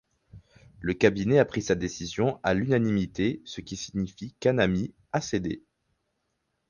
[0.79, 5.63] Le cabinet a pris sa décision à l’unanimité ce qui signifie qu’Anami a cédé.